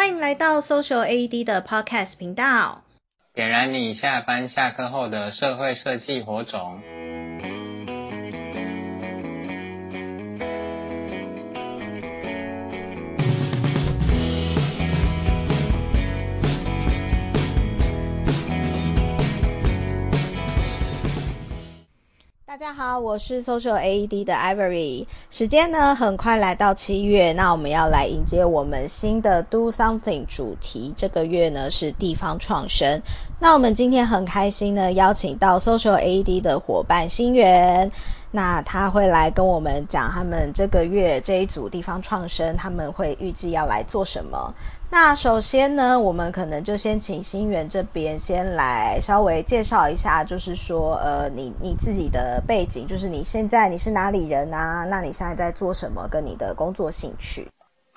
[0.00, 2.80] 欢迎来到 Social AED 的 Podcast 频道，
[3.34, 6.80] 点燃你下班下课后的社会设计火种。
[22.60, 25.06] 大家好，我是 Social AED 的 Ivory。
[25.30, 30.92] 时间呢，很快来到七月，那我们要来迎接我们新的 Do Something 主题。
[30.94, 33.00] 这个月呢是地方创生。
[33.38, 37.92] 那我们今天很开心呢，邀请到 Social AED 的伙伴新源。
[38.30, 44.54] 那他会来跟我们讲他们这个月这一组地方创生，他们会预计要来做什么。
[44.92, 54.84] 那首先呢，我们可能就先请新源这边先来稍微介绍一下，就是说，呃，你你自己的背景，就是你现在你是哪里人啊？
[54.84, 56.08] 那你现在在做什么？
[56.08, 57.46] 跟你的工作兴趣。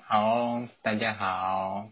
[0.06, 1.88] 好，大家好，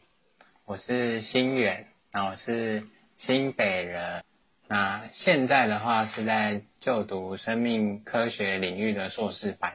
[0.66, 2.84] 我是新源，那我是
[3.18, 4.24] 新北人，
[4.68, 9.74] 那现在的话是在就读生命科学领域的硕士班，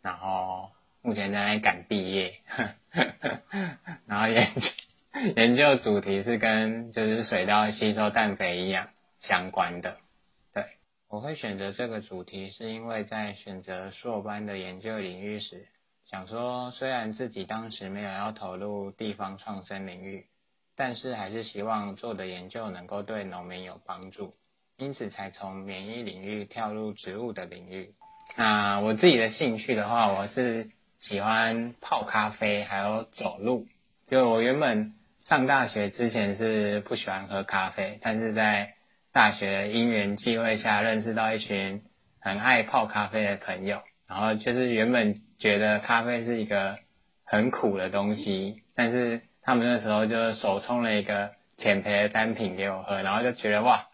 [0.00, 0.70] 然后。
[1.04, 2.40] 目前在赶毕业，
[4.08, 4.62] 然后研究
[5.36, 8.88] 研究主题是跟就是水稻吸收氮肥一样
[9.18, 9.98] 相关的。
[10.54, 10.64] 对，
[11.10, 15.66] 我会选择这个主题，是因为在选择硕班的研究领域时，
[16.10, 20.24] 想说虽然自己当时没有要投入地方创生领域，
[20.74, 24.32] 但是还是希望做的研究能够对农民有帮助，
[24.78, 27.92] 因此才从免疫领域跳入植物的领域。
[28.38, 30.70] 那我自己的兴趣的话，我是。
[31.06, 33.66] 喜欢泡咖啡，还有走路。
[34.08, 38.72] 就我原本上大学之前是不喜欢喝咖啡，但是在
[39.12, 41.82] 大学因缘际会下认识到一群
[42.20, 46.78] 很爱泡咖啡的朋友，然后就是原本觉得咖啡是一个
[47.22, 53.88] 很苦的东西，但是他们那时候就手冲了一个浅焙的单品给我喝，然后就觉得哇，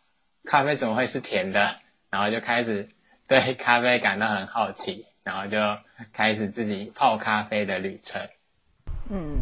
[0.45, 1.75] 咖啡怎么会是甜的？
[2.09, 2.89] 然后就开始
[3.27, 5.07] 对咖啡感到很好奇。
[5.31, 5.57] 然后就
[6.13, 8.21] 开始自己泡咖啡的旅程。
[9.13, 9.39] 嗯，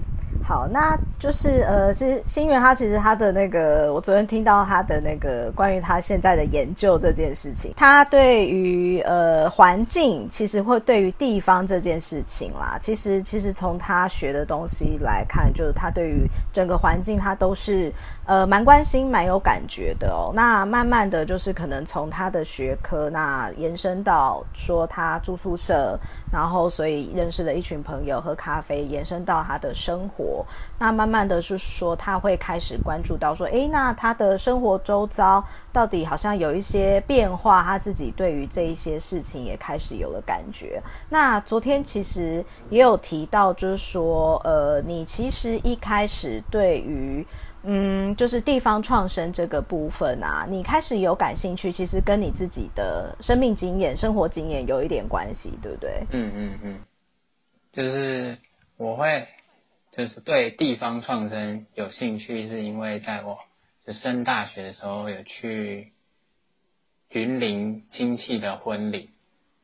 [0.49, 17.93] 好，那就是呃，是新源他其实他的那个，我昨天听到他的那个关于他现在的研究这件事情，他对于呃环境，其实会对于地方这件事情啦，其实其实从他学的东西来看，就是他对于整个环境他都是
[18.25, 20.33] 呃蛮关心、蛮有感觉的哦。
[20.35, 26.01] 那慢慢的就是可能从他的学科那延伸到说他住宿舍，
[26.33, 29.59] 然后所以认识了一群朋友喝咖啡，延伸到他。
[29.59, 30.38] 的生活，
[30.79, 40.83] 那慢慢的是说，他会开始关注到说，诶，那他的生活周遭到底好像有一些变化，他自己对于这一些事情也开始有了感觉。
[41.09, 47.27] 那昨天其实也有提到，就是说，呃，你其实一开始对于，
[47.63, 56.07] 嗯，就是地方创生这个部分啊，你开始有感兴趣，其实跟你自己的生命经验、生活经验有一点关系，对不对？
[56.11, 56.81] 嗯嗯嗯，
[57.73, 58.39] 就是
[58.77, 59.27] 我会。
[59.99, 63.37] 就是对地方创生有兴趣，是因为在我
[63.85, 65.91] 就升大学的时候有去
[67.09, 69.11] 云林亲戚的婚礼，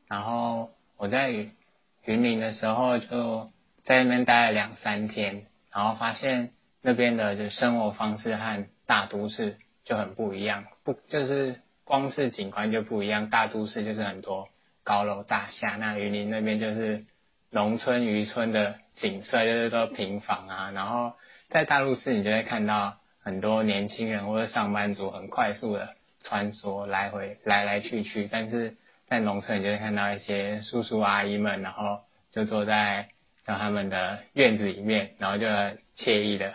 [0.08, 3.52] 然后我在云林的时候就
[3.84, 6.50] 在那边待了两三天，然后发现
[6.82, 14.48] 那边的就生活方式和大都市就很不一样，不就是光是景观就不一样，大都市就是很多
[14.82, 17.04] 高楼大厦，那云林那边就是。
[17.54, 21.12] 农村渔村的景色就是说平房啊，然后
[21.50, 28.76] 在大陆市你就会看到很多年轻人或者上班族很快速的穿梭来回来来去去，但是
[29.06, 32.00] 在农村你就会看到一些叔叔阿姨们，然后
[32.32, 33.10] 就坐在
[33.46, 36.54] 像他们的院子里面，然后就很惬意的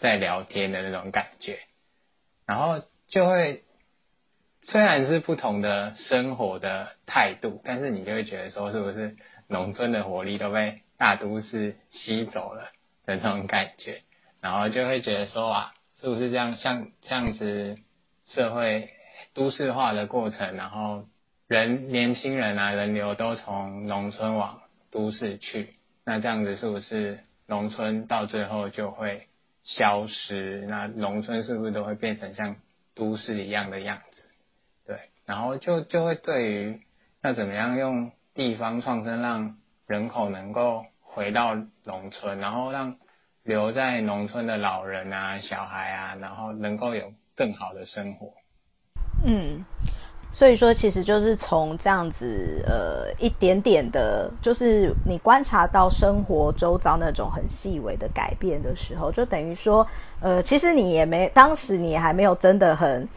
[0.00, 1.60] 在聊天的那种感觉，
[2.44, 3.62] 然后就会
[4.62, 9.14] 虽然是不同的生活的态度，但是你就会觉得说是不是？
[9.50, 12.70] 农村的活力都被大都市吸走了
[13.04, 14.02] 的那种感觉，
[14.40, 17.76] 然后就会觉得说哇，是不是这样像这样子
[18.26, 18.88] 社会
[19.34, 21.04] 都市化的过程，然后
[21.48, 29.26] 人年轻人啊人流都从农村往都市去，那这样子是不是农村到最后就会
[29.64, 30.64] 消失？
[30.68, 32.54] 那农村是不是都会变成像
[32.94, 34.26] 都市一样的样子？
[34.86, 34.96] 对，
[35.26, 36.80] 然后就就会对于
[37.20, 38.12] 那怎么样用。
[38.34, 39.56] 地方创生让
[39.86, 41.54] 人口能够回到
[41.84, 42.96] 农村，然后让
[43.42, 48.32] 留在农村的老人啊、小孩啊，然后能够有更好的生活。
[49.24, 49.64] 嗯。
[50.32, 59.88] 所以说，其实就是从这样子，呃，一点点的，就是你观察到生活周遭那种很细微的改变的时候，就等于说，
[60.20, 63.08] 呃，其实你也没，当时你也还没有真的很。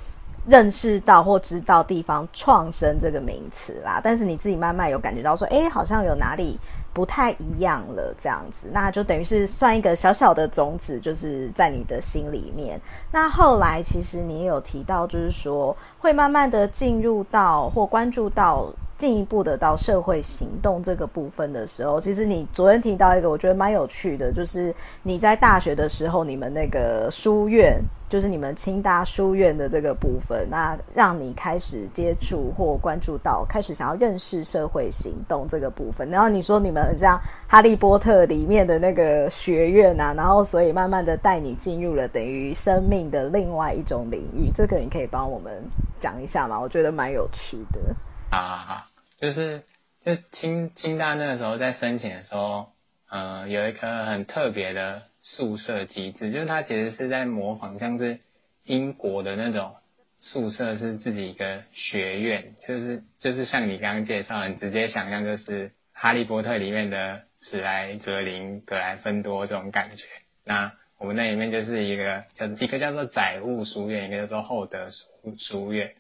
[0.46, 6.60] 认识到或知道地方创生这个名词啦，但是你自己慢慢有感觉到说，哎，好像有哪里
[6.94, 12.82] 不太一样了这样子，那就等于是算一个小小的种子，就是在你的心里面。
[13.12, 18.74] 那后来其实你也有提到，就是说会慢慢的进入到或关注到。
[19.04, 36.10] 进一步的到社会行动这个部分的时候，其实你昨天提到一个我觉得蛮有趣的，就是你在大学的时候，你们那个书院，就是你们清大书院的这个部分，那让你开始接触或关注到，开始想要认识社会行动这个部分。
[36.10, 45.62] 然后你说你们像哈利波特里面的那个学院啊，然后所以慢慢的带你进入了等于生命的另外一种领域，这个你可以帮我们
[46.00, 46.58] 讲一下吗？
[46.62, 47.94] 我觉得蛮有趣的。
[48.30, 48.88] 啊。
[49.24, 49.64] 就是
[50.04, 52.74] 就清清大那个时候在申请的时候，
[53.10, 58.20] 呃，有一个很特别的宿舍机制，就是它其实是在模仿像是
[58.66, 59.76] 英国的那种
[60.20, 70.04] 宿舍，是自己一个学院，就是就是像你刚刚介绍，你直接想象就是哈利波特里面的史莱哲林、格莱芬多这种感觉。
[70.44, 75.06] 那我们那里面就是一个叫一个叫做载物书院，一个叫做厚德书
[75.38, 75.94] 书院，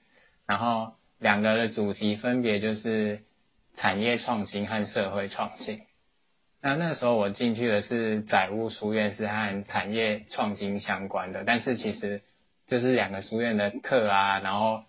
[0.45, 0.95] 然后。
[1.23, 3.21] 两个的主题分别就是
[3.77, 5.81] 产业创新和社会创新。
[6.61, 12.21] 那那时候我进去的是载物书院，是和产业创新相关的，但是其实
[12.67, 14.83] 就是两个书院的课啊，然后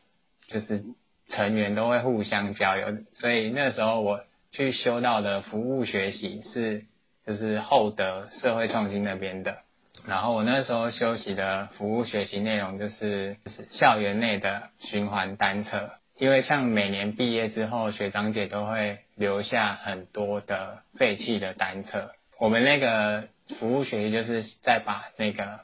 [0.48, 0.82] 就是
[1.28, 6.84] 成员都会互相交流，所以那时候我去修到的服务学习是
[7.24, 9.58] 就是厚德社会创新那边的，
[10.04, 15.90] 然后我那时候修习的服务学习内容就是就是校园内的循环单车。
[16.24, 22.12] 因为像每年毕业之后，学长姐都会留下很多的废弃的单车。
[22.38, 23.28] 我们那个
[23.58, 25.60] 服务学习就是在把那个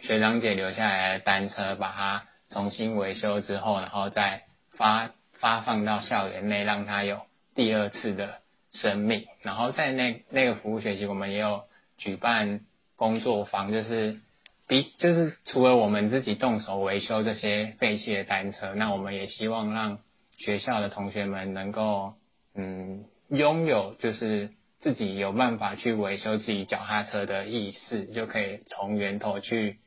[0.00, 4.44] 学长姐留下来的单车，把它重新维修之后，然后再
[4.76, 5.10] 发
[5.40, 7.22] 发放到校园内，让它有
[7.56, 8.36] 第二次的
[8.70, 9.26] 生命。
[9.42, 11.64] 然后在那那个服务学习，我们也有
[11.96, 12.60] 举办
[12.94, 14.20] 工作坊，就是。
[14.68, 20.00] 比就是除了我们自己动手维修这些废弃的单车，那我们也希望让
[20.36, 22.12] 学校的同学们能够
[22.54, 29.78] 嗯拥有就是自己有办法去维修自己脚踏车的意识，就可以从源头去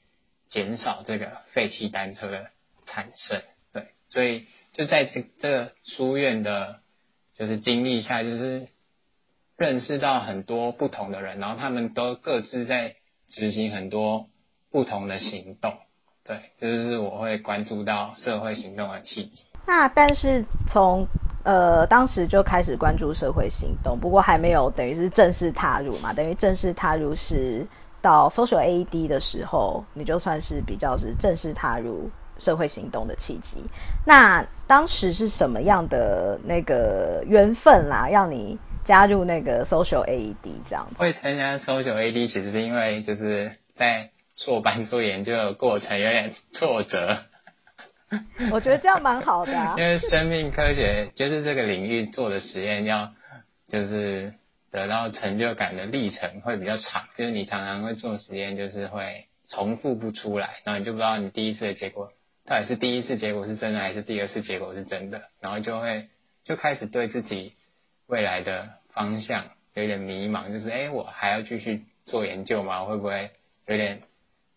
[0.49, 2.47] 减少这个废弃单车的
[2.85, 3.43] 产生。
[3.71, 6.79] 对，所以就在这这书院的，
[7.37, 8.67] 就是经历下，就是
[9.57, 12.95] 认识到很多不同的人，然后他们都各自在
[13.29, 14.27] 执行很多。
[14.71, 15.73] 不同的行动，
[16.23, 19.43] 对，这就是我会关注到社会行动的契机。
[19.65, 21.07] 那但是从
[21.43, 27.67] 呃当时就开始关注社会行动，不过还没有等于是正式踏入嘛，等于正式踏入是
[28.01, 33.65] 到 Social AED 的时候，你就算是比较是正式踏入社会行动的契机。
[34.05, 40.95] 那当时是什么样的那个缘分啦，让你加入那个 Social AED 这样子？
[40.97, 44.11] 会参加 Social AED 其实是因为就是在。
[44.43, 47.25] 硕班做研究的过程有点挫折，
[48.51, 49.75] 我觉得这样蛮好的啊。
[49.79, 53.13] 因为生命科学就是这个领域做的实验，要
[53.67, 54.33] 就是
[54.71, 62.11] 得到成就感的历程会比较长，就是你常常会做实验，就是会重复不出来，然后你就不知道你第一次的结果
[62.45, 66.07] 到底是第一次结果是真的还是第二次结果是真的，然后就会
[66.45, 67.53] 就开始对自己
[68.07, 72.85] 未来的方向有点迷茫，就是哎，我还要继续做研究吗？
[72.85, 73.29] 会不会
[73.67, 74.01] 有点？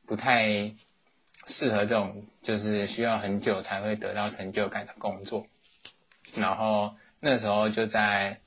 [0.06, 0.73] 不太
[1.46, 5.46] 适合这种就是需要很久才会得到成就感的工作，
[6.34, 8.38] 然后那时候就在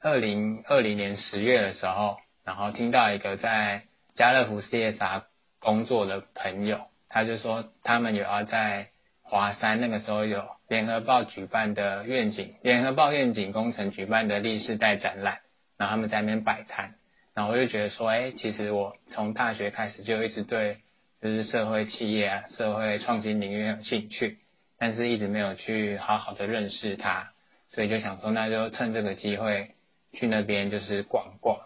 [0.00, 5.22] 二零二零年十月的时候，然后听到一个在家乐福 CSR
[5.58, 8.90] 工作的朋友，他就说他们有要在
[9.22, 15.38] 华山那个时候有联合报举办的愿景，联合报愿景工程举办的历世代展览，
[15.76, 16.94] 然后他们在那边摆摊，
[17.34, 20.78] 然后我就觉得说，哎，其实我从大学开始就一直对。
[21.24, 24.36] 就是社会企业啊，社会创新领域很有兴趣，
[24.78, 27.30] 但是一直没有去好好的认识它，
[27.70, 29.70] 所以就想说，那就趁这个机会
[30.12, 31.60] 去那边就是逛逛，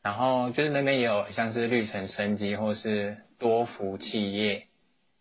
[0.00, 4.68] 然后就是那边也有像是绿城生机或是多福企业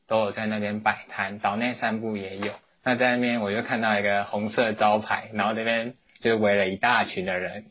[0.05, 2.53] 都有在那边摆摊，岛内散步也有。
[2.83, 7.65] 那在那边我就看到一个红色招牌，然后那边就围了一大群的人，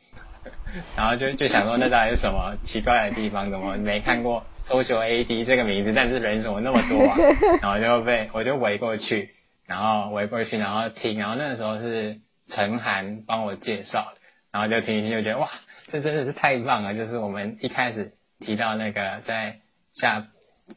[0.96, 3.50] 然后就就想说，那到底是什么奇怪的地方？
[3.50, 4.44] 怎么没看过？
[4.68, 7.16] Social AED 这个名字，但是人怎么那么多啊？
[7.60, 9.30] 然后就被我就围过去，
[9.66, 14.20] 然后围过去，然后听，然后那个时候是陈涵帮我介绍的，
[14.52, 15.48] 然后就听一听，就觉得哇，
[15.88, 16.94] 这真的是太棒了！
[16.94, 19.58] 就是我们一开始提到那个在
[19.92, 20.28] 下，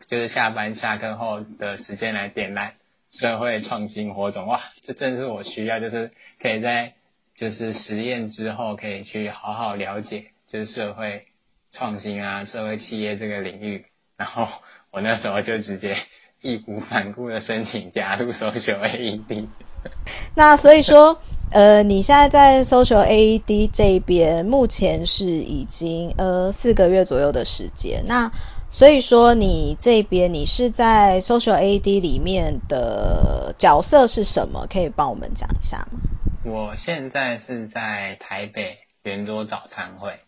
[0.08, 2.74] 就是下班下课后的时间来点燃
[3.12, 6.10] 社会创新活动，哇，这正是我需要，就是
[6.42, 6.94] 可以在
[7.36, 11.26] 就是实验之后可以去好好了解，就是社会
[11.72, 13.86] 创新啊，社会企业这个领域，
[14.18, 14.48] 然后
[14.92, 15.98] 我那时候就直接。
[16.42, 19.48] 义无反顾的申请加入 Social AED。
[20.36, 21.18] 那所以说，
[21.52, 28.04] 呃，你现在在 Social AED 这边，目前是已经呃四个月左右的时间。
[28.06, 28.32] 那
[28.70, 34.68] 所以说，你这边你是在 Social AED 里面的角色是什么？
[34.72, 36.00] 可以帮我们讲一下吗？
[36.46, 40.20] 我现在是在台北圆桌早餐会，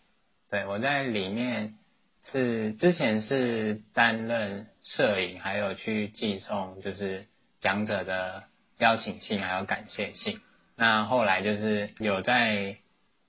[0.50, 1.74] 对，我在里面。
[2.30, 7.26] 是之前是担任摄影，还有去寄送，就是
[7.60, 8.42] 讲者的
[8.78, 10.40] 邀请信，还有感谢信。
[10.76, 12.76] 那后来就是有在，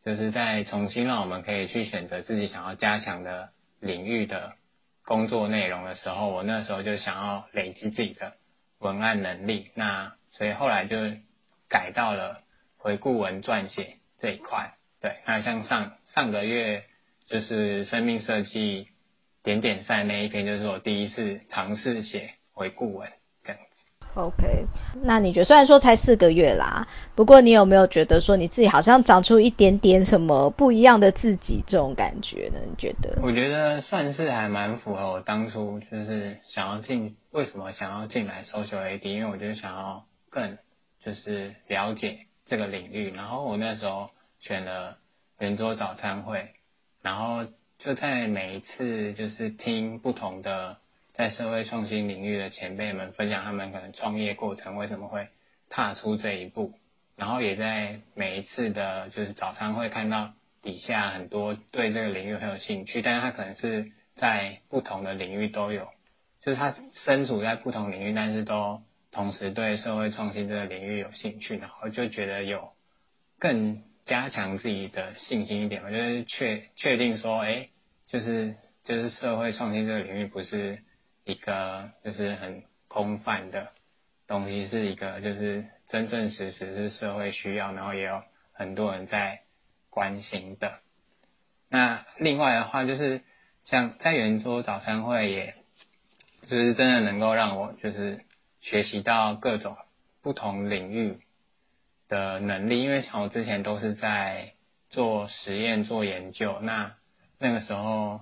[0.04, 4.54] 就是在重新让我们可以去选择自己想要加强的领域的
[5.06, 8.34] 工作内容的时候，我那时候就想要累积自己的
[8.80, 9.72] 文案能力。
[9.76, 10.98] 那所以后来就
[11.70, 12.42] 改到了
[12.80, 14.74] 回顾文撰写这一块。
[15.00, 16.86] 对，那像上上个月。
[17.30, 18.88] 就是生命设计
[19.44, 23.08] 点点赛那一篇，就是我第一次尝试写回顾文
[23.44, 24.10] 这样子。
[24.16, 24.66] OK，
[25.04, 32.60] 那你觉得虽然说才四个月啦，不过你有没有觉得说你自己好像长出一点点什么不一样的自己这种感觉呢？
[32.68, 33.22] 你觉得？
[33.22, 40.58] 我觉得算是还蛮符合我当初就是想要进，为什么想要进来 Social AD，因为我就想要更
[41.06, 44.98] 就是了解这个领域，然后我那时候选了
[45.38, 46.50] 圆桌早餐会。
[47.02, 47.46] 然后
[47.78, 50.78] 就在每一次就是听不同的
[51.14, 55.30] 在社会创新领域的前辈们分享他们可能创业过程为什么会
[55.70, 56.74] 踏出这一步，
[57.16, 65.88] 然后也在每一次的就是早餐会看到底下很多对这个领域很有兴趣，但是他可能是在不同的领域都有，
[66.42, 66.74] 就是他
[67.06, 72.74] 身处在不同领域，但是都同时对社会创新这个领域有兴趣，然后就觉得有
[73.38, 73.84] 更。
[74.06, 77.70] 加强自己的信心一点嘛，就是确确定说，哎，
[78.08, 80.80] 就是就是社会创新这个领域不是
[81.26, 83.68] 一个就是很空泛的
[84.26, 89.42] 东西，是一个就是真正实实是社会需要，然后也有很多人在
[89.92, 90.80] 关心的。
[91.70, 93.22] 那另外的话，就是
[93.64, 95.54] 像在圆桌早餐会，也
[96.48, 98.22] 就是真的能够让我就是
[98.62, 99.78] 学习到各种
[100.22, 101.20] 不同领域。
[102.10, 104.54] 的能力，因为像我之前都是在
[104.90, 106.96] 做实验、做研究，那
[107.38, 108.22] 那个时候，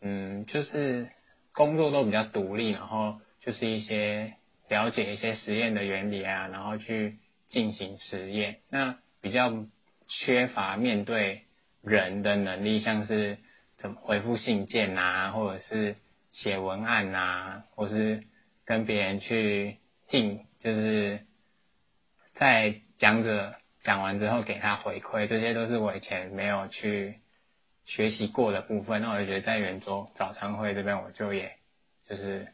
[0.00, 1.08] 嗯，就是
[1.52, 4.34] 工作都比较独立，然后就是一些
[4.68, 9.64] 了解一些实验的原理啊，然后去进行实验，那比较
[10.08, 11.42] 缺乏面对
[11.82, 13.38] 人的能力，像是
[13.78, 15.94] 怎么回复信件啊，或者是
[16.32, 18.24] 写文案啊，或是
[18.70, 21.26] 跟别人去听，就是
[22.34, 22.80] 在。
[23.00, 27.14] 讲者讲完之后给他回馈，这些都是我以前没有去
[27.86, 29.00] 学习过的部分。
[29.00, 31.52] 那我就觉得在圆桌早餐会这边，我就也
[32.06, 32.48] 就是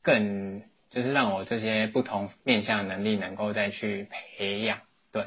[0.00, 4.78] 更就是让我这些不同面向能力能够再去培养。
[5.12, 5.26] 对，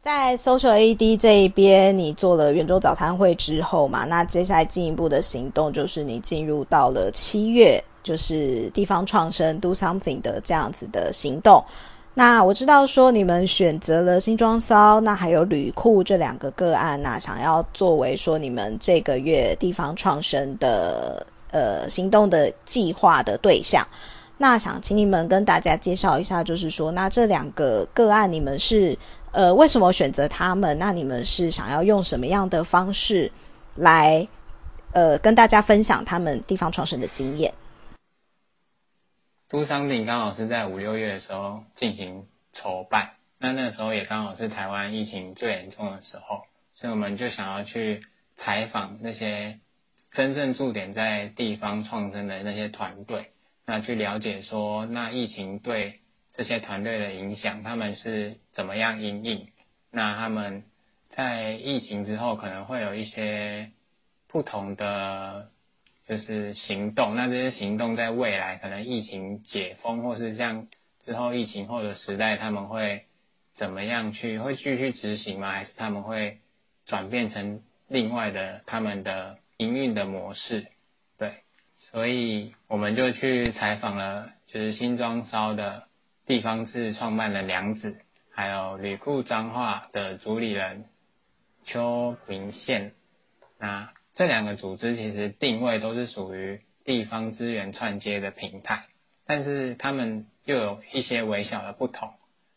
[0.00, 11.64] 在 Social AD 这一边，你做了圆桌早餐会之后嘛，那接下来进一步的行动就是你进入到了七月，就是地方创生 Do Something 的这样子的行动。
[12.14, 23.88] 那我知道说你们选择了新庄骚，那还有旅库这两个个案呐，想要作为说你们这个月地方创生的呃行动的计划的对象。
[24.36, 28.98] 那想请你们跟大家介绍一下，就是说那这两个个案你们是
[29.30, 30.78] 呃为什么选择他们？
[30.78, 33.32] 那你们是想要用什么样的方式
[33.74, 34.28] 来
[34.92, 37.54] 呃跟大家分享他们地方创生的经验
[39.52, 46.44] ？Do Something 刚好是在五六月的时候进行筹办，那那时候也刚好是台湾疫情最严重的时候，
[46.74, 48.00] 所以我们就想要去
[48.38, 49.60] 采访那些
[50.10, 53.32] 真正驻点在地方创生的那些团队，
[53.66, 56.00] 那去了解说，那疫情对
[56.32, 59.48] 这些团队的影响，他们是怎么样因应，
[59.90, 60.64] 那他们
[61.10, 63.70] 在疫情之后可能会有一些
[64.28, 65.51] 不同的。
[66.06, 70.66] 就是行动，那这些行动在未来可能疫情解封，或是像
[71.00, 73.04] 之后疫情后的时代，他们会
[73.54, 74.38] 怎么样去？
[74.38, 75.52] 会继续执行吗？
[75.52, 76.38] 还是他们会
[76.86, 80.66] 转变成另外的他们的营运的模式？
[81.18, 81.34] 对，
[81.90, 85.84] 所以我们就去采访了，就是新庄烧的
[86.26, 88.00] 地方志创办的梁子，
[88.32, 90.86] 还有旅库彰化的主理人
[91.64, 92.92] 邱明宪。
[93.58, 98.84] 那这两个组织其实定位都是属于地方资源串接的平台，
[99.26, 102.12] 但是他们又有一些微小的不同，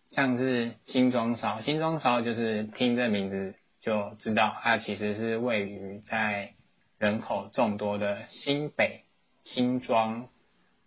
[0.10, 6.54] 像是新庄烧，新庄烧就是听这名字就知道，它其实是位于在
[6.98, 9.02] 人口众多的新北
[9.44, 10.28] 新庄。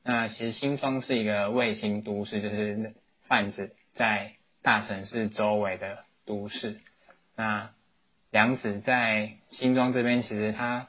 [0.03, 2.95] 那其实新庄是一个卫星都市，就是
[3.27, 4.33] 泛指在
[4.63, 6.81] 大城市周围的都市。
[7.37, 7.71] 那
[8.31, 10.89] 梁子在新庄这边，其实他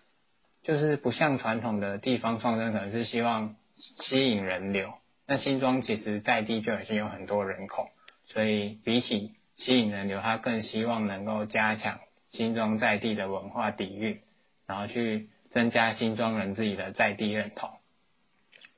[0.62, 4.94] 就是不像传统的地方创生，可能是希望吸引人流。
[5.26, 7.88] 那新庄其实在地就已经有很多人口，
[8.26, 14.20] 所以比起吸引人流，他更希望能够加强新庄在地的文化底蕴，
[14.68, 17.70] 然后去增加新庄人自己的在地认同，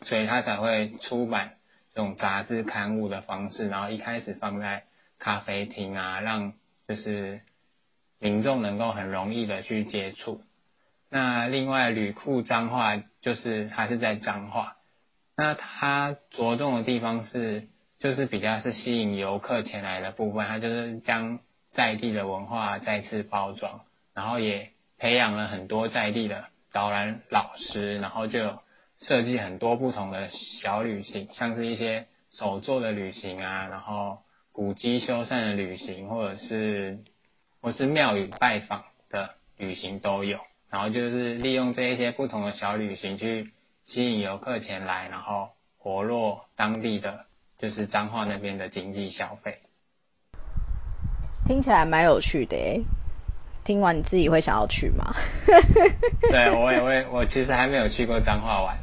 [0.01, 1.53] 所以他才会出版
[1.95, 4.83] 这种杂志刊物的方式，然后一开始放在
[5.17, 6.53] 咖啡厅啊，让
[6.87, 7.41] 就是。
[8.21, 10.41] 民众能够很容易的去接触。
[11.09, 14.77] 那另外旅库彰化就是它是在彰化，
[15.35, 17.67] 那它着重的地方是
[17.99, 21.39] 就是比较是吸引游客前来的部分，它就是将
[21.71, 23.81] 在地的文化再次包装，
[24.13, 28.59] 然后也培养了很多在地的导览老师，然后就
[28.99, 30.29] 设计很多不同的
[30.61, 34.19] 小旅行，像是一些手作的旅行啊，然后
[34.51, 36.99] 古迹修缮的旅行，或者是。
[37.61, 40.39] 或是庙宇拜访的旅行都有，
[40.69, 43.51] 然后就是利用这一些不同的小旅行去
[43.85, 47.25] 吸引游客前来，然后活络当地的
[47.57, 49.59] 就是彰化那边的经济消费。
[51.45, 52.85] 听起来蛮有趣的诶，
[53.63, 55.13] 听完你自己会想要去吗？
[56.31, 58.77] 对，我也会，我其实还没有去过彰化玩。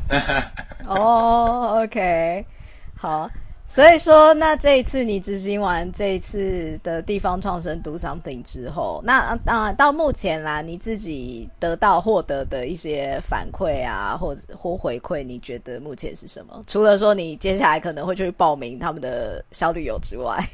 [0.87, 2.47] 哦、oh，OK，
[2.95, 3.31] 好。
[3.71, 16.65] 所以说，那这一次你执行完这一次的地方创生 Do Something 之后，那啊到目前啦，你自己得到获得的一些反馈啊，或者或回馈，你觉得目前是什么？
[16.67, 20.49] 除了说你接下来可能会去报名他们的小旅游之外，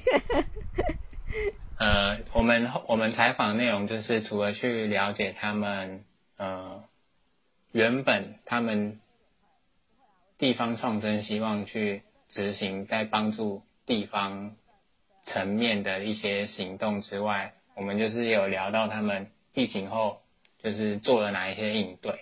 [1.79, 6.05] 呃，我们我们采访内容就是除了去了解他们，
[6.37, 6.83] 呃，
[7.71, 8.99] 原本他们
[10.37, 12.03] 地方创生希望去。
[12.29, 14.57] 执行在帮助地方
[15.27, 20.21] 层面的一些行动之外，我们就是有聊到他们疫情后
[20.63, 22.21] 就是做了哪一些应对。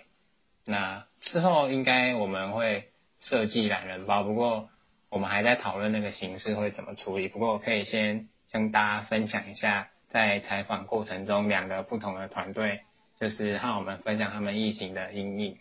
[0.65, 2.89] 那之后应该我们会
[3.19, 4.69] 设计懒人包，不过
[5.09, 7.27] 我们还在讨论那个形式会怎么处理。
[7.27, 12.81] 不过我可以先跟大家分享一下，在采访过程中两个不同的团队
[13.19, 15.57] 就是和我们分享他们疫情的阴影。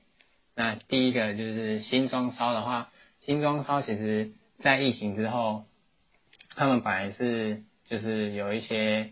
[0.54, 2.90] 那第一个就是新庄烧的话，
[3.22, 4.32] 新庄烧其实。
[4.58, 5.64] 在疫情之后，
[6.54, 9.10] 他们本来是就是有一些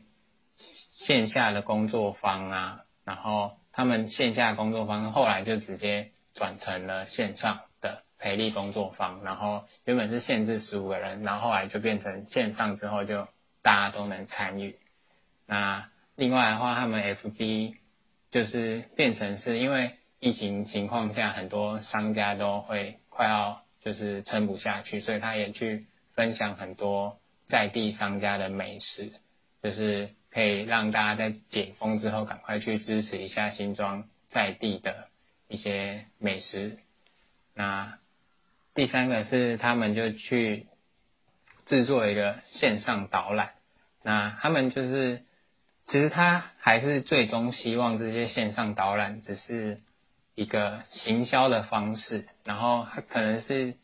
[0.54, 13.26] 线下的工作坊啊，然后他们线下工作坊后来就直接转成了线上的培力工作坊，然后原本是限制十五个人，然后后来就变成线上之后就
[13.60, 14.78] 大家都能参与。
[15.46, 17.74] 那另外的话，他们 FB
[18.30, 23.62] 就是变成是因为疫情情况下，很多商家都会快要。
[23.82, 29.12] 就是撑不下去，所以他也去分享很多在地商家的美食，
[29.62, 35.08] 就是可以让大家在解封之后赶快去支持一下新庄在地的
[35.48, 36.78] 一些美食。
[37.54, 37.98] 那
[38.74, 40.66] 第三个是他们就去
[41.66, 43.54] 制作一个线上导览，
[44.02, 45.22] 那他们就是
[45.86, 49.80] 其实他还是最终希望这些线上导览只是。
[50.40, 53.74] 一个行销的方式，然后它可能是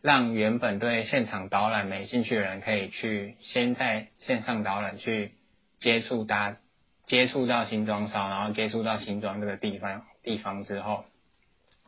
[0.00, 5.34] 让原本对现场导览没兴趣的人，可以去先在线上导览去
[5.78, 6.56] 接触搭，
[7.04, 11.04] 接触到新庄烧，然后接触到新庄这个地方地方之后，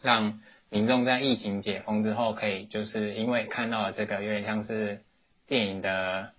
[0.03, 5.01] 让民众在疫情解封之后，可以就是因为看到了这个有点像是
[5.47, 6.33] 电影的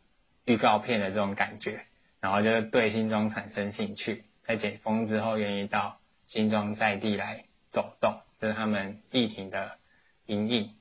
[0.46, 1.82] 预告片的这种感觉，
[2.20, 7.46] 然后就对新庄产生兴趣，在解封之后愿意到新庄在地来。
[7.72, 9.78] 走动，就是他们疫情的
[10.26, 10.72] 阴影。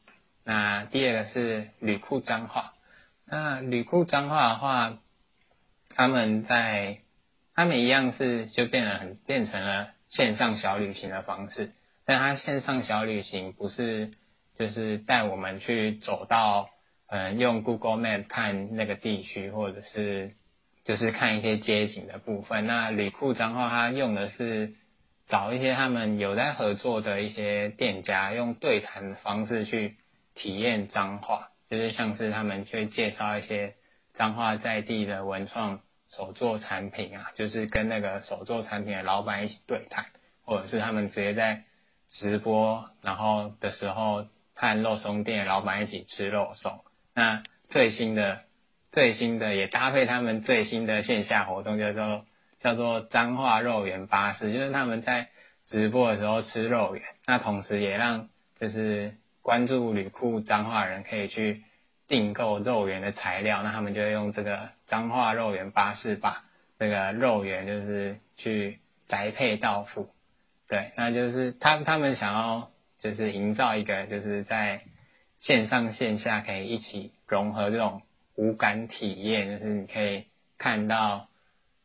[0.45, 2.75] 那第二个是旅库彰化，
[3.27, 4.99] 那旅库彰化的话，
[5.95, 6.99] 他们在
[7.55, 11.71] 他们一样是就变得很变成了线上小旅行的方式，
[12.05, 14.11] 但他线上小旅行不是
[14.59, 16.71] 就是带我们去走到
[17.07, 20.35] 嗯用 Google Map 看那个地区，或者是
[20.85, 22.67] 就是看一些街景的部分。
[22.67, 24.75] 那旅库彰化他用的是。
[25.31, 29.97] 找一些他们有在合作的一些店家，用对谈的方式去
[30.35, 33.75] 体验彰化，就是像是他们去介绍一些
[34.13, 40.07] 彰化在地的文创手作产品啊，就是跟那个手作产品的老板一起对谈，
[40.45, 41.63] 或者是他们直接在
[42.09, 46.81] 直播然后的时候和肉松店的老板一起吃肉松。
[47.15, 48.41] 那最新的
[48.91, 52.27] 最新的也搭配他们最新的线下活动，叫做
[52.61, 55.31] 叫做彰化肉圆巴士，就是他们在
[55.67, 58.29] 直播的时候吃肉圆，那同时也让
[58.61, 59.17] 就是。
[59.43, 61.63] 关注旅库彰化人可以去
[62.07, 66.45] 订购肉圆的材料，那他们就会用这个彰化肉圆巴士把
[66.79, 70.11] 这个肉圆就是去宅配到府，
[70.69, 74.83] 对，那就是他他们想要就是营造一个就是在
[75.39, 78.03] 线上线下可以一起融合这种
[78.35, 80.27] 五感体验，就是你可以
[80.59, 81.30] 看到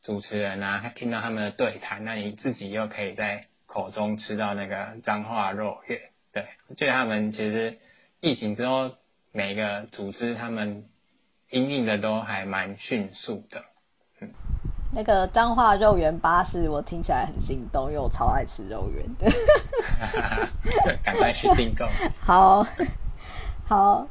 [0.06, 6.00] 主持人啊，听到他们的对谈，那你自己又可以在口中吃到那个脏话肉圆。
[6.32, 6.46] 对，
[6.78, 7.80] 就他们其实
[8.20, 8.92] 疫情之后，
[9.32, 10.86] 每个组织他们
[11.50, 13.66] 应应的都还蛮迅速的。
[14.22, 14.30] 嗯，
[14.94, 19.26] 那个彰化肉圆巴士，我听起来很心动，因为我超爱吃肉圆的。
[21.04, 21.88] 赶快去订购。
[22.22, 22.64] 好，
[23.66, 24.08] 好，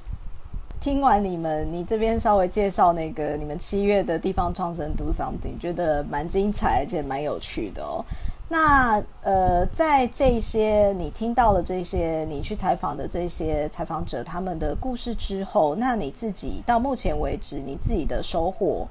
[0.84, 8.04] 听完你们，你这边稍微介绍那个你们七月的地方创生 Do Something，觉得蛮精彩，而且蛮有趣的哦。
[8.50, 18.88] 那呃，在这些你听到的这些，你去采访的这些采访者他们的故事之后，那你自己到目前为止你自己的收获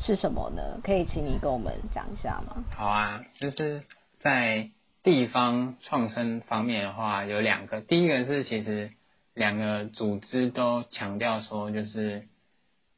[0.00, 0.80] 是什么呢？
[0.82, 2.64] 可以请你跟我们讲一下吗？
[2.74, 3.84] 好啊，就是
[4.18, 4.68] 在
[5.04, 8.90] 地方创生方面的话，有两个，第一个是其实
[9.34, 12.28] 两个组织都强调说，就是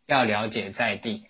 [0.06, 1.26] 要了解在地，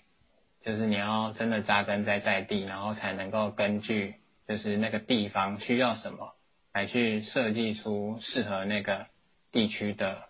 [0.60, 4.16] 就是你要真的扎根在在地，然后才能够根据。
[4.48, 6.34] 就是那个地方需要什么，
[6.74, 9.06] 来去设计出适合那个
[9.52, 10.24] 地区的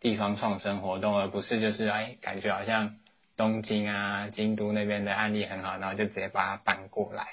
[0.00, 2.96] 地方创生活动，而不是就是哎，感觉好像
[3.36, 7.26] 东京啊、京都那边的案例很好，然后就直接把它搬过来。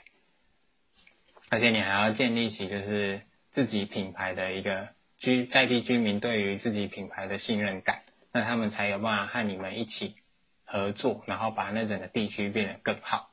[1.50, 4.90] 而且你还要建立起就是自己品牌的一个
[5.26, 10.16] 居在地居民对于自己品牌的信任感，那他们才有办法和你们一起
[10.64, 13.32] 合作，然后把那整个地区变得更好。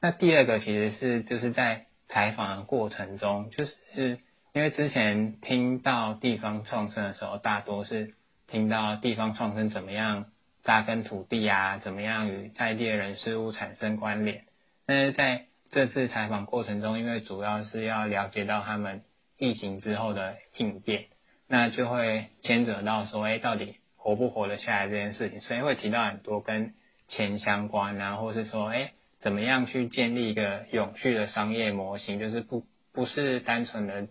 [0.00, 1.86] 那第二个其实是就是在。
[2.06, 4.18] 采访的过程中，就是
[4.52, 8.12] 因为之前听到地方创生的时候，大多是
[8.46, 10.26] 听到地方创生怎么样
[10.62, 14.44] 扎根土地啊，怎么样与在地的人事物产生关联。
[14.84, 19.02] 但是在这次采访过程中，因为主要是要了解到他们
[19.38, 21.06] 疫情之后的应变，
[21.48, 26.74] 那就会牵扯到说，哎，到底活不活得下来这件事情，所以会提到很多跟
[27.08, 28.92] 钱相关啊，或是说，哎。
[29.20, 32.18] 怎么样去建立一个永续的商业模型？
[32.18, 34.06] 就是不不是单纯的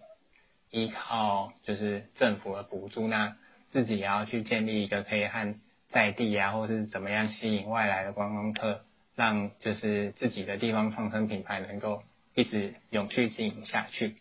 [0.71, 3.37] 依靠就是政府的补助，那
[3.69, 5.53] 自己也要去建立一个可以和
[5.91, 8.81] 在地啊，或是怎么样吸引外来的观光客，
[9.15, 12.01] 让就是自己的地方创生品牌能够
[12.33, 14.15] 一直永续经营下去。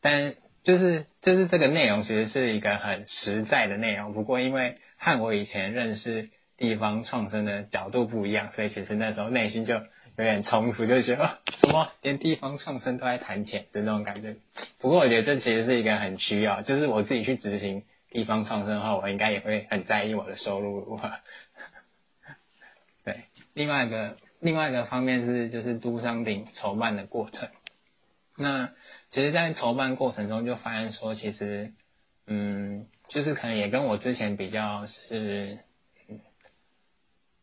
[0.00, 9.80] 但就是就是这个内容其实是一个很实在的内容，不过因为和我以前认识地方创生的角度不一样，所以其实那时候内心就。
[10.16, 14.36] 有点冲突，就觉得 什么连地方创生都在谈钱的那种感觉。
[14.78, 21.10] 不过我觉得这其实是一个很需要，就是我自己去执行地方创生的话，我应该也会很在意我的收入如何。
[23.04, 23.20] 对，
[23.54, 27.48] 另外一个另外一个方面是就是 Do Something 筹办的过程。
[28.40, 28.72] 那
[29.10, 31.72] 其实，在筹办过程中就发现说，其实
[32.26, 35.58] 嗯，就是可能也跟我之前比较是。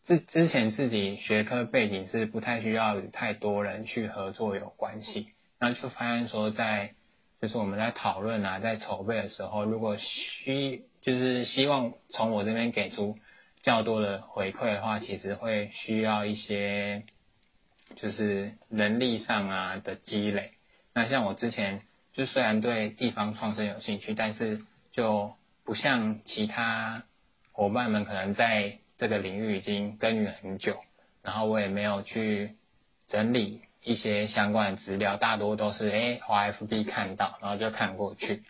[0.05, 5.27] 之之前自己学科背景是不太需要与太多人去合作有关系，
[5.59, 6.93] 那就发现说在
[7.41, 13.17] 就是我们在讨论啊，在筹备的时候，如果需就是希望从我这边给出
[13.61, 17.03] 较多的回馈的话，其实会需要一些
[17.97, 20.53] 就是能力上啊的积累。
[20.97, 21.81] 那像我之前
[22.13, 27.03] 就虽然对地方创生有兴趣，但是就不像其他
[27.51, 28.79] 伙伴们可能在。
[28.99, 30.79] 这个领域已经耕耘很久，
[31.21, 32.55] 然后我也没有去
[33.07, 38.41] 整理一些相关的资料，大多都是诶滑 FB 看到，然后就看过去。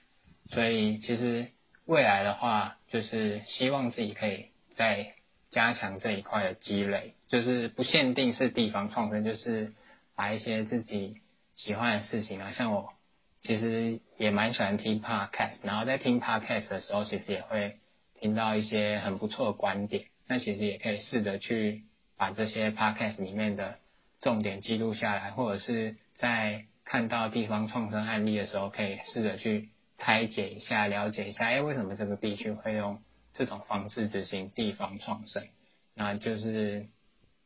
[0.50, 1.50] 所以其实
[1.86, 5.16] 未来的话，就是希望自己可以再
[5.52, 9.74] 加强这一块的积累，就是不限定是地方创生，就是
[10.16, 11.18] 把一些自己
[11.58, 12.94] 喜欢的事情啊，像我
[13.42, 17.80] 其实也蛮喜欢听 Podcast，然后在听 Podcast 的时候，其实也会
[18.20, 20.06] 听到一些很不错的观点。
[20.28, 21.84] 那其实也可以试着去
[22.16, 23.80] 把这些 podcast 里面的
[24.22, 33.02] 重点记录下来，或者是在看到地方创生案例的时候，可以试着去拆解一下，了解一下，哎，为什么这个地区会用
[33.34, 35.48] 这种方式执行地方创生，
[35.96, 36.88] 那就是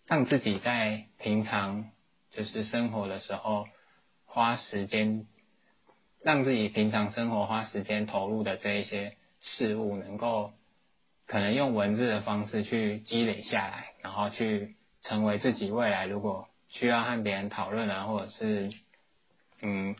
[0.05, 1.91] 让自己在平常
[2.31, 3.67] 就是生活的时候
[4.33, 5.25] 花时间，
[6.23, 10.53] 让自己平常生活花时间投入的这一些事物，能够
[11.27, 18.71] 可能用文字的方式去积累下来，然后去成为自己未来如果需要和别人讨论啊，或者是
[19.61, 19.97] 嗯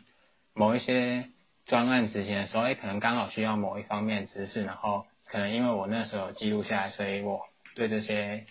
[0.54, 1.28] 某一些
[1.66, 7.42] 专案执行的时候，哎，可能刚好需要某一方面知识，然后可能因为我那时候有记录下来，所以我
[7.74, 8.46] 对这些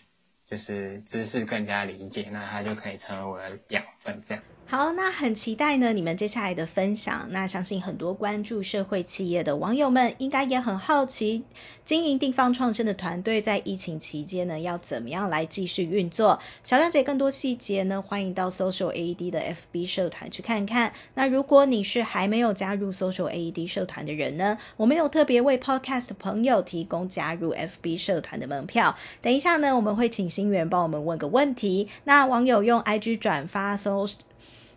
[0.47, 4.43] 就是知识更加理解，那它就可以成为我的养分，这样。
[4.71, 7.27] 好，那很期待呢你们接下来的分享。
[7.31, 11.43] 那相信很多关注社会企业的网友们，应该也很好奇，
[11.83, 16.39] 经营地方创生的团队在疫情期间呢，要怎么样来继续运作？
[16.63, 20.93] 想了解更多细节呢，欢迎到 Social AED 的 FB 社团去看看。
[21.15, 28.95] 那如果你是还没有加入 Social AED 社团的人呢，我们有特别为 Podcast 朋友提供加入 FB 社团的门票。
[29.21, 31.89] 等一下呢，我们会请新源帮我们问个问题。
[32.05, 34.07] 那网友用 IG 转发搜。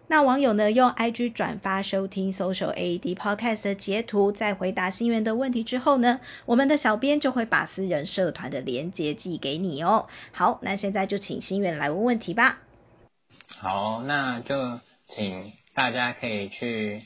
[0.07, 10.09] 那网友呢，用 IG 转发收听 Social AED Podcast 的截图，在回答新源的问题之后呢，我们的小编就会把私人社团的连接寄给你哦。
[10.33, 12.59] 好，那现在就请心源来问问题吧。
[13.49, 17.03] 好，那就请大家可以去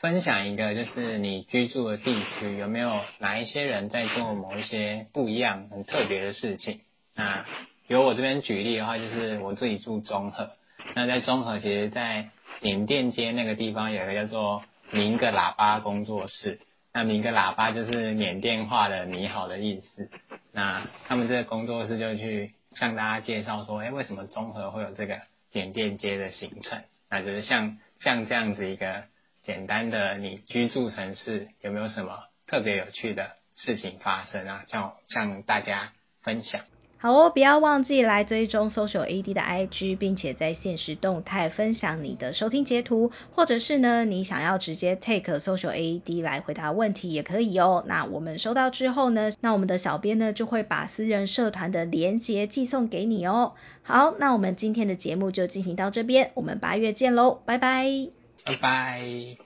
[0.00, 6.80] 分享一个，就是你居住的地区有没有哪一些人在做某一些不一样、很特别的事情？
[7.16, 7.44] 那
[7.88, 10.52] 由我这边举例的话，就是我自己住中和，
[10.94, 16.60] 那在中和，其实，在缅甸街那个地方有一个叫做明个喇叭工作室，
[16.92, 20.10] 那明个喇叭就是缅甸话的你好的意思。
[20.52, 25.20] 那他们这个工作室就去向大家介绍说，哎，为什么综合会有这个
[25.52, 26.82] 缅甸街的形成？
[27.10, 29.04] 那就是像像这样子一个
[29.42, 34.64] 简单的你居住城市有没有什么特别有趣的事情发生啊？
[34.68, 35.92] 向向大家
[36.22, 36.62] 分享。
[36.98, 47.84] 好哦，不要忘记来追踪 Social AD 的 IG，并且在限时动态分享你的收听截图，或者是呢，你想要直接 take Social AD 来回答问题也可以哦。
[47.86, 53.52] 那我们收到之后呢，那我们的小编呢就会把私人社团的连结寄送给你哦。
[53.82, 58.08] 好，那我们今天的节目就进行到这边，我们八月见喽，拜拜，
[58.44, 59.45] 拜拜。